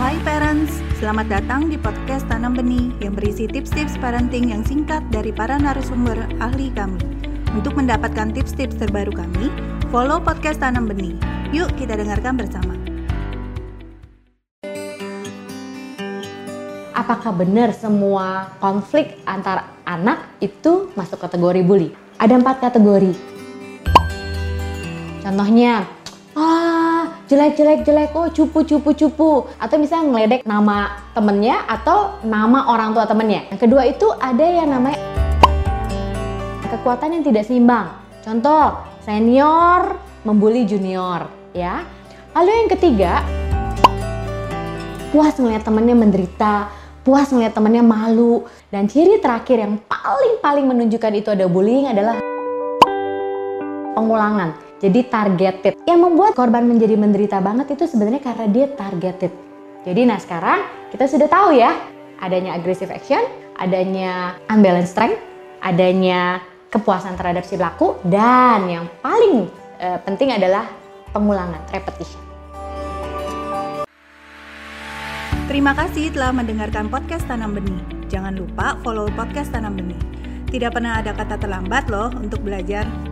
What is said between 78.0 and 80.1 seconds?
Jangan lupa follow podcast Tanam Benih.